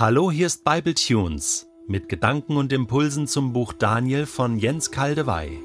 [0.00, 5.58] Hallo, hier ist Bible Tunes mit Gedanken und Impulsen zum Buch Daniel von Jens Kaldewey.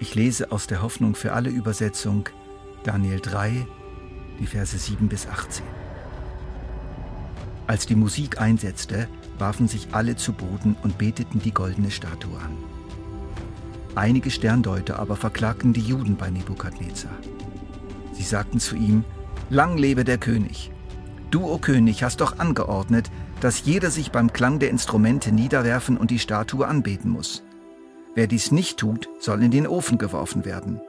[0.00, 2.28] Ich lese aus der Hoffnung für alle Übersetzung
[2.82, 3.68] Daniel 3,
[4.40, 5.64] die Verse 7 bis 18.
[7.68, 9.06] Als die Musik einsetzte,
[9.38, 12.56] warfen sich alle zu Boden und beteten die goldene Statue an.
[13.94, 17.16] Einige Sterndeuter aber verklagten die Juden bei Nebukadnezar.
[18.12, 19.04] Sie sagten zu ihm,
[19.50, 20.72] Lang lebe der König.
[21.36, 23.10] Du, o König, hast doch angeordnet,
[23.42, 27.42] dass jeder sich beim Klang der Instrumente niederwerfen und die Statue anbeten muss.
[28.14, 30.80] Wer dies nicht tut, soll in den Ofen geworfen werden.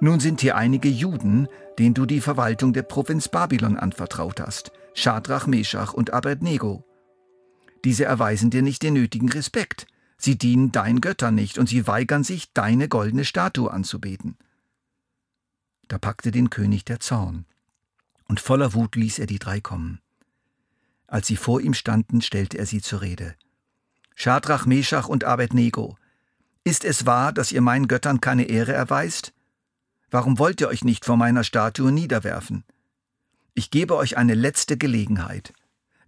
[0.00, 1.46] Nun sind hier einige Juden,
[1.78, 6.84] denen du die Verwaltung der Provinz Babylon anvertraut hast, Schadrach, Meschach und Abednego.
[7.84, 9.86] Diese erweisen dir nicht den nötigen Respekt.
[10.18, 14.36] Sie dienen deinen Göttern nicht und sie weigern sich, deine goldene Statue anzubeten.
[15.86, 17.46] Da packte den König der Zorn
[18.30, 19.98] und voller Wut ließ er die drei kommen.
[21.08, 23.34] Als sie vor ihm standen, stellte er sie zur Rede.
[24.14, 25.98] Schadrach, Meschach und Abednego,
[26.62, 29.32] ist es wahr, dass ihr meinen Göttern keine Ehre erweist?
[30.12, 32.62] Warum wollt ihr euch nicht vor meiner Statue niederwerfen?
[33.54, 35.52] Ich gebe euch eine letzte Gelegenheit.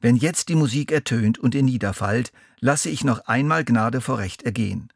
[0.01, 4.45] Wenn jetzt die Musik ertönt und ihr niederfallt, lasse ich noch einmal Gnade vor Recht
[4.45, 4.93] ergehen.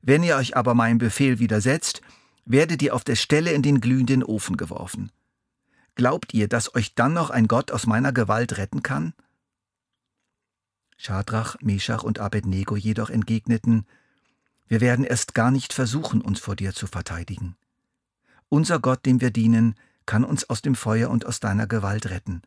[0.00, 2.00] Wenn ihr euch aber meinem Befehl widersetzt,
[2.46, 5.12] werdet ihr auf der Stelle in den glühenden Ofen geworfen.
[5.94, 9.12] Glaubt ihr, dass euch dann noch ein Gott aus meiner Gewalt retten kann?
[10.96, 13.86] Schadrach, Meschach und Abednego jedoch entgegneten,
[14.68, 17.56] wir werden erst gar nicht versuchen, uns vor dir zu verteidigen.
[18.48, 19.74] Unser Gott, dem wir dienen,
[20.06, 22.42] kann uns aus dem Feuer und aus deiner Gewalt retten.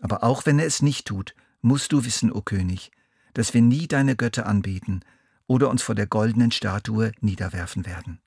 [0.00, 2.90] Aber auch wenn er es nicht tut, musst du wissen, o König,
[3.32, 5.04] dass wir nie deine Götter anbeten
[5.46, 8.20] oder uns vor der goldenen Statue niederwerfen werden.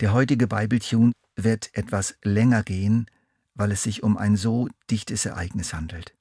[0.00, 3.06] Der heutige Bibeltune wird etwas länger gehen,
[3.54, 6.14] weil es sich um ein so dichtes Ereignis handelt.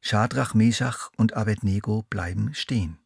[0.00, 2.98] Schadrach, Meschach und Abednego bleiben stehen.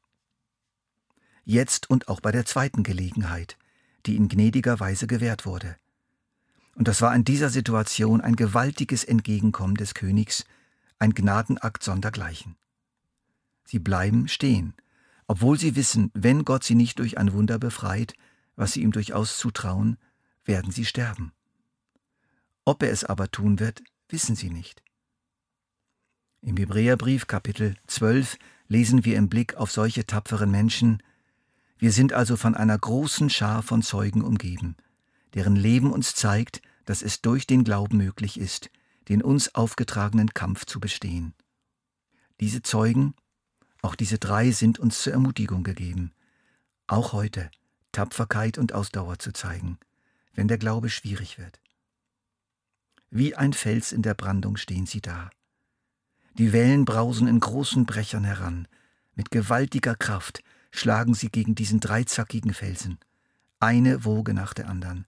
[1.45, 3.59] Jetzt und auch bei der zweiten Gelegenheit,
[4.07, 5.77] die in gnädiger Weise gewährt wurde.
[6.75, 10.45] Und das war in dieser Situation ein gewaltiges Entgegenkommen des Königs,
[10.99, 12.57] ein Gnadenakt sondergleichen.
[13.65, 14.75] Sie bleiben stehen,
[15.27, 18.15] obwohl sie wissen, wenn Gott sie nicht durch ein Wunder befreit,
[18.57, 19.97] was sie ihm durchaus zutrauen,
[20.45, 21.33] werden sie sterben.
[22.65, 24.83] Ob er es aber tun wird, wissen sie nicht.
[26.41, 28.39] Im Hebräerbrief Kapitel 12
[28.69, 31.03] lesen wir im Blick auf solche tapferen Menschen,
[31.79, 34.77] wir sind also von einer großen Schar von Zeugen umgeben,
[35.35, 38.71] deren Leben uns zeigt, dass es durch den Glauben möglich ist,
[39.09, 41.35] den uns aufgetragenen Kampf zu bestehen.
[42.41, 43.15] Diese Zeugen,
[43.83, 46.13] auch diese drei sind uns zur Ermutigung gegeben,
[46.87, 47.51] auch heute,
[47.95, 49.79] Tapferkeit und Ausdauer zu zeigen,
[50.35, 51.61] wenn der Glaube schwierig wird.
[53.11, 55.31] Wie ein Fels in der Brandung stehen sie da.
[56.35, 58.69] Die Wellen brausen in großen Brechern heran,
[59.15, 62.99] mit gewaltiger Kraft schlagen sie gegen diesen dreizackigen Felsen,
[63.61, 65.07] eine Woge nach der anderen.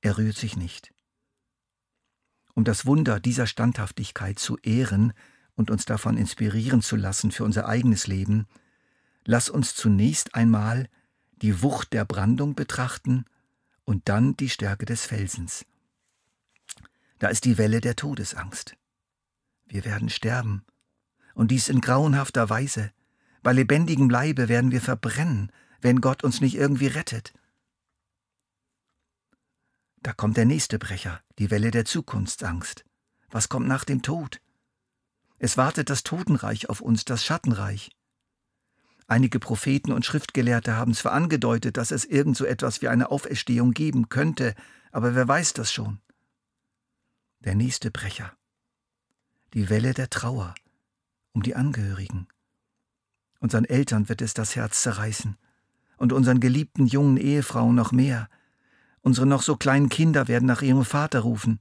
[0.00, 0.94] Er rührt sich nicht.
[2.54, 5.12] Um das Wunder dieser Standhaftigkeit zu ehren
[5.56, 8.46] und uns davon inspirieren zu lassen für unser eigenes Leben,
[9.24, 10.88] lass uns zunächst einmal
[11.42, 13.24] die Wucht der Brandung betrachten
[13.84, 15.64] und dann die Stärke des Felsens.
[17.18, 18.76] Da ist die Welle der Todesangst.
[19.66, 20.64] Wir werden sterben,
[21.34, 22.90] und dies in grauenhafter Weise.
[23.42, 27.32] Bei lebendigem Leibe werden wir verbrennen, wenn Gott uns nicht irgendwie rettet.
[29.98, 32.84] Da kommt der nächste Brecher, die Welle der Zukunftsangst.
[33.30, 34.40] Was kommt nach dem Tod?
[35.38, 37.90] Es wartet das Totenreich auf uns, das Schattenreich.
[39.08, 43.72] Einige Propheten und Schriftgelehrte haben zwar angedeutet, dass es irgend so etwas wie eine Auferstehung
[43.72, 44.54] geben könnte,
[44.90, 46.00] aber wer weiß das schon?
[47.40, 48.32] Der nächste Brecher.
[49.54, 50.54] Die Welle der Trauer
[51.32, 52.26] um die Angehörigen.
[53.40, 55.36] Unseren Eltern wird es das Herz zerreißen
[55.98, 58.30] und unseren geliebten jungen Ehefrauen noch mehr.
[59.02, 61.60] Unsere noch so kleinen Kinder werden nach ihrem Vater rufen.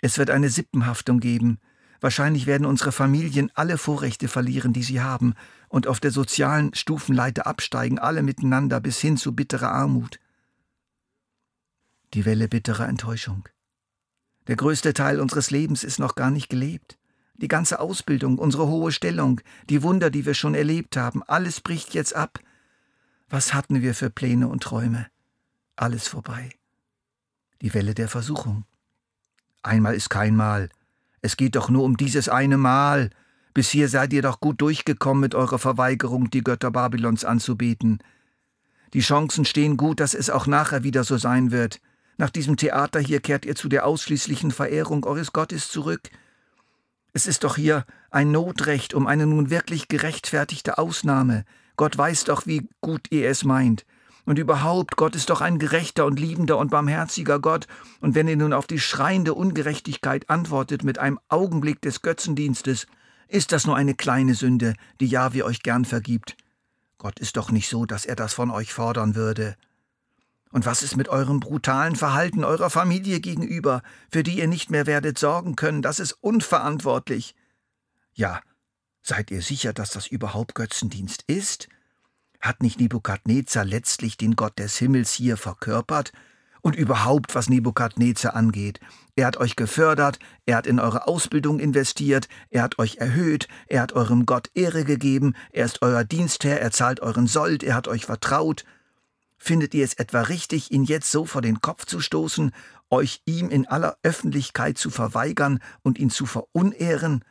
[0.00, 1.58] Es wird eine Sippenhaftung geben,
[2.00, 5.34] Wahrscheinlich werden unsere Familien alle Vorrechte verlieren, die sie haben,
[5.68, 10.18] und auf der sozialen Stufenleiter absteigen, alle miteinander bis hin zu bitterer Armut.
[12.14, 13.48] Die Welle bitterer Enttäuschung.
[14.46, 16.98] Der größte Teil unseres Lebens ist noch gar nicht gelebt.
[17.34, 21.94] Die ganze Ausbildung, unsere hohe Stellung, die Wunder, die wir schon erlebt haben, alles bricht
[21.94, 22.40] jetzt ab.
[23.28, 25.06] Was hatten wir für Pläne und Träume?
[25.76, 26.50] Alles vorbei.
[27.62, 28.64] Die Welle der Versuchung.
[29.62, 30.70] Einmal ist kein Mal,
[31.22, 33.10] es geht doch nur um dieses eine Mal.
[33.52, 37.98] Bis hier seid ihr doch gut durchgekommen mit eurer Verweigerung, die Götter Babylons anzubeten.
[38.94, 41.80] Die Chancen stehen gut, dass es auch nachher wieder so sein wird.
[42.16, 46.10] Nach diesem Theater hier kehrt ihr zu der ausschließlichen Verehrung eures Gottes zurück.
[47.12, 51.44] Es ist doch hier ein Notrecht um eine nun wirklich gerechtfertigte Ausnahme.
[51.76, 53.84] Gott weiß doch, wie gut ihr es meint.
[54.30, 57.66] Und überhaupt, Gott ist doch ein gerechter und liebender und barmherziger Gott,
[58.00, 62.86] und wenn ihr nun auf die schreiende Ungerechtigkeit antwortet mit einem Augenblick des Götzendienstes,
[63.26, 66.36] ist das nur eine kleine Sünde, die Jahwe euch gern vergibt.
[66.96, 69.56] Gott ist doch nicht so, dass er das von euch fordern würde.
[70.52, 73.82] Und was ist mit eurem brutalen Verhalten eurer Familie gegenüber,
[74.12, 77.34] für die ihr nicht mehr werdet sorgen können, das ist unverantwortlich.
[78.14, 78.40] Ja,
[79.02, 81.68] seid ihr sicher, dass das überhaupt Götzendienst ist?
[82.40, 86.12] Hat nicht Nebukadnezar letztlich den Gott des Himmels hier verkörpert?
[86.62, 88.80] Und überhaupt, was Nebukadnezar angeht.
[89.16, 93.82] Er hat euch gefördert, er hat in eure Ausbildung investiert, er hat euch erhöht, er
[93.82, 97.88] hat eurem Gott Ehre gegeben, er ist euer Dienstherr, er zahlt euren Sold, er hat
[97.88, 98.64] euch vertraut.
[99.38, 102.52] Findet ihr es etwa richtig, ihn jetzt so vor den Kopf zu stoßen,
[102.90, 107.24] euch ihm in aller Öffentlichkeit zu verweigern und ihn zu verunehren?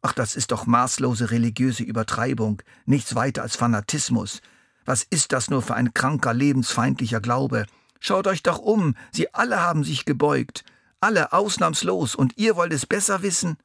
[0.00, 4.40] Ach, das ist doch maßlose religiöse Übertreibung, nichts weiter als Fanatismus.
[4.84, 7.66] Was ist das nur für ein kranker, lebensfeindlicher Glaube?
[8.00, 10.64] Schaut euch doch um, sie alle haben sich gebeugt,
[11.00, 13.56] alle ausnahmslos, und ihr wollt es besser wissen?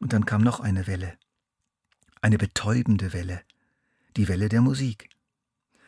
[0.00, 1.18] Und dann kam noch eine Welle,
[2.22, 3.42] eine betäubende Welle,
[4.16, 5.10] die Welle der Musik.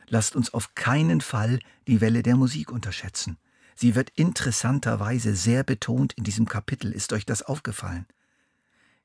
[0.08, 3.38] Lasst uns auf keinen Fall die Welle der Musik unterschätzen.
[3.74, 6.92] Sie wird interessanterweise sehr betont in diesem Kapitel.
[6.92, 8.06] Ist euch das aufgefallen?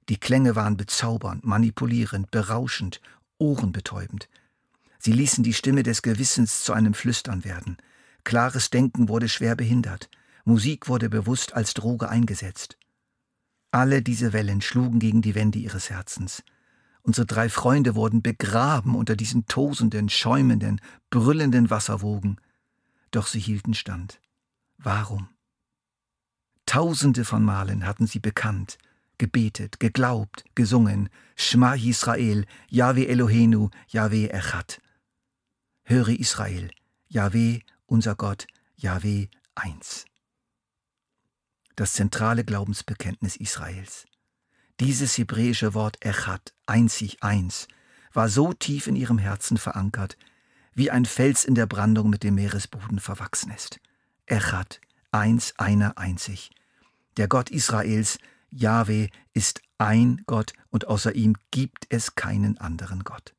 [0.10, 3.02] Die Klänge waren bezaubernd, manipulierend, berauschend,
[3.38, 4.30] ohrenbetäubend.
[5.00, 7.78] Sie ließen die Stimme des Gewissens zu einem Flüstern werden.
[8.24, 10.10] Klares Denken wurde schwer behindert.
[10.46, 12.78] Musik wurde bewusst als Droge eingesetzt.
[13.72, 16.44] Alle diese Wellen schlugen gegen die Wände ihres Herzens.
[17.02, 22.40] Unsere drei Freunde wurden begraben unter diesen tosenden, schäumenden, brüllenden Wasserwogen.
[23.12, 24.20] Doch sie hielten stand.
[24.78, 25.30] Warum?
[26.66, 28.78] Tausende von Malen hatten sie bekannt,
[29.18, 34.82] gebetet, geglaubt, gesungen, Schma Israel, Yahweh Elohenu, Yahweh Echad.
[35.84, 36.72] Höre Israel,
[37.08, 40.06] Yahweh, unser Gott, Yahweh eins.
[41.76, 44.06] Das zentrale Glaubensbekenntnis Israels.
[44.80, 47.68] Dieses hebräische Wort Echad, einzig eins,
[48.14, 50.18] war so tief in ihrem Herzen verankert,
[50.74, 53.80] wie ein Fels in der Brandung mit dem Meeresboden verwachsen ist.
[54.26, 56.52] Echad, eins, einer, einzig.
[57.18, 58.18] Der Gott Israels,
[58.56, 63.34] Jahwe ist ein Gott und außer ihm gibt es keinen anderen Gott.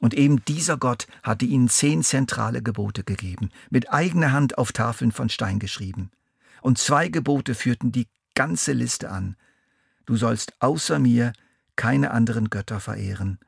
[0.00, 5.12] Und eben dieser Gott hatte ihnen zehn zentrale Gebote gegeben, mit eigener Hand auf Tafeln
[5.12, 6.10] von Stein geschrieben.
[6.60, 9.36] Und zwei Gebote führten die ganze Liste an.
[10.04, 11.32] Du sollst außer mir
[11.76, 13.38] keine anderen Götter verehren.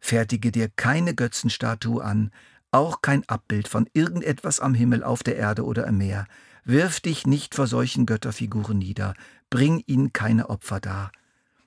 [0.00, 2.30] Fertige dir keine Götzenstatue an,
[2.70, 6.26] auch kein Abbild von irgendetwas am Himmel, auf der Erde oder im Meer.
[6.64, 9.14] Wirf dich nicht vor solchen Götterfiguren nieder,
[9.50, 11.12] bring ihnen keine Opfer dar.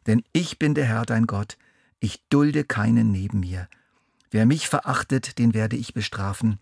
[0.05, 1.57] Denn ich bin der Herr dein Gott,
[1.99, 3.67] ich dulde keinen neben mir.
[4.29, 6.59] Wer mich verachtet, den werde ich bestrafen.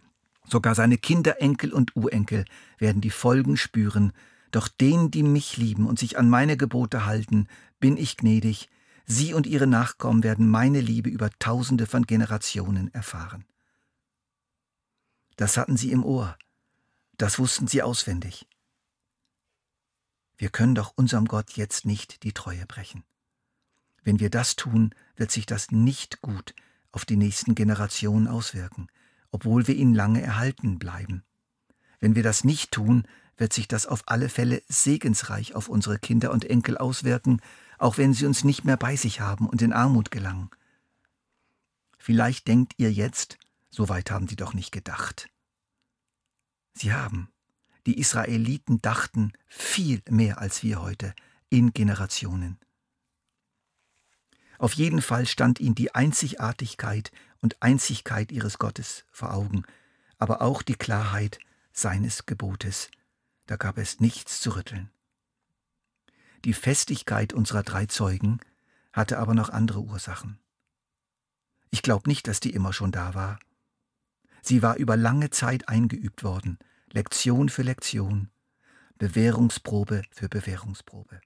[0.48, 2.46] Sogar seine Kinder, Enkel und Urenkel
[2.78, 4.14] werden die Folgen spüren.
[4.52, 7.48] Doch denen, die mich lieben und sich an meine Gebote halten,
[7.80, 8.70] bin ich gnädig.
[9.06, 13.46] Sie und ihre Nachkommen werden meine Liebe über tausende von Generationen erfahren.
[15.36, 16.38] Das hatten sie im Ohr.
[17.18, 18.48] Das wussten sie auswendig.
[20.38, 23.04] Wir können doch unserem Gott jetzt nicht die Treue brechen.
[24.04, 26.54] Wenn wir das tun, wird sich das nicht gut
[26.92, 28.88] auf die nächsten Generationen auswirken,
[29.32, 31.24] obwohl wir ihn lange erhalten bleiben.
[32.00, 36.32] Wenn wir das nicht tun, wird sich das auf alle Fälle segensreich auf unsere Kinder
[36.32, 37.42] und Enkel auswirken,
[37.77, 40.50] auch wenn sie uns nicht mehr bei sich haben und in Armut gelangen.
[41.98, 43.38] Vielleicht denkt ihr jetzt,
[43.70, 45.30] so weit haben sie doch nicht gedacht.
[46.74, 47.30] Sie haben.
[47.86, 51.13] Die Israeliten dachten viel mehr als wir heute
[51.50, 52.58] in Generationen.
[54.58, 57.12] Auf jeden Fall stand ihnen die Einzigartigkeit
[57.42, 59.63] und Einzigkeit ihres Gottes vor Augen,
[60.18, 61.39] aber auch die Klarheit
[61.74, 62.89] seines Gebotes.
[63.48, 64.89] Da gab es nichts zu rütteln.
[66.46, 68.39] Die Festigkeit unserer drei Zeugen
[68.94, 70.39] hatte aber noch andere Ursachen.
[71.70, 73.39] Ich glaube nicht, dass die immer schon da war.
[74.42, 76.58] Sie war über lange Zeit eingeübt worden,
[76.96, 78.30] Lektion für Lektion,
[78.98, 81.20] Bewährungsprobe für Bewährungsprobe.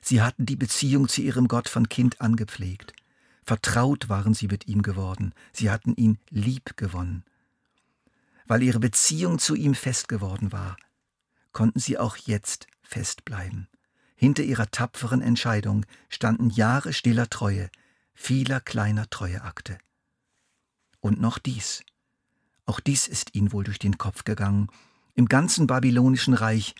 [0.00, 2.94] Sie hatten die Beziehung zu ihrem Gott von Kind an gepflegt.
[3.44, 7.26] Vertraut waren sie mit ihm geworden, sie hatten ihn lieb gewonnen.
[8.46, 10.78] Weil ihre Beziehung zu ihm fest geworden war,
[11.52, 13.68] konnten sie auch jetzt fest bleiben.
[14.16, 17.68] Hinter ihrer tapferen Entscheidung standen Jahre stiller Treue,
[18.14, 19.76] vieler kleiner Treueakte.
[21.00, 21.82] Und noch dies.
[22.68, 24.68] Auch dies ist ihnen wohl durch den Kopf gegangen.
[25.14, 26.74] Im ganzen babylonischen Reich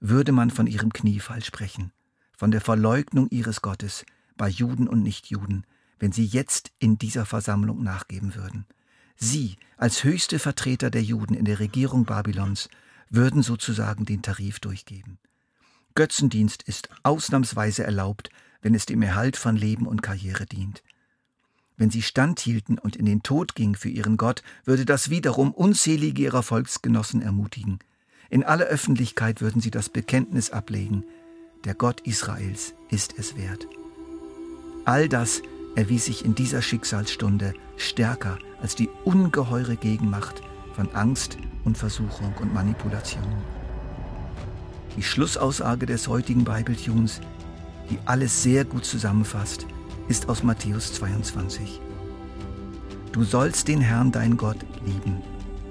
[0.00, 1.92] würde man von ihrem Kniefall sprechen,
[2.34, 4.06] von der Verleugnung ihres Gottes
[4.38, 5.66] bei Juden und Nichtjuden,
[5.98, 8.64] wenn sie jetzt in dieser Versammlung nachgeben würden.
[9.14, 12.70] Sie, als höchste Vertreter der Juden in der Regierung Babylons,
[13.10, 15.18] würden sozusagen den Tarif durchgeben.
[15.94, 18.30] Götzendienst ist ausnahmsweise erlaubt,
[18.62, 20.82] wenn es dem Erhalt von Leben und Karriere dient.
[21.80, 26.24] Wenn sie standhielten und in den Tod ging für ihren Gott, würde das wiederum unzählige
[26.24, 27.78] ihrer Volksgenossen ermutigen.
[28.28, 31.04] In aller Öffentlichkeit würden sie das Bekenntnis ablegen,
[31.64, 33.66] der Gott Israels ist es wert.
[34.84, 35.40] All das
[35.74, 40.42] erwies sich in dieser Schicksalsstunde stärker als die ungeheure Gegenmacht
[40.74, 43.24] von Angst und Versuchung und Manipulation.
[44.98, 47.22] Die Schlussaussage des heutigen Bibeltunes,
[47.88, 49.66] die alles sehr gut zusammenfasst,
[50.10, 51.80] ist aus Matthäus 22.
[53.12, 55.22] Du sollst den Herrn, dein Gott, lieben,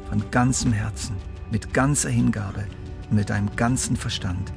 [0.07, 1.15] von ganzem Herzen,
[1.51, 2.65] mit ganzer Hingabe
[3.11, 4.53] mit deinem ganzen Verstand.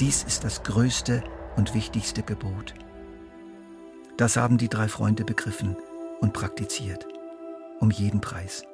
[0.00, 1.22] Dies ist das größte
[1.56, 2.74] und wichtigste Gebot.
[4.16, 5.76] Das haben die drei Freunde begriffen
[6.20, 7.06] und praktiziert,
[7.80, 8.64] um jeden Preis.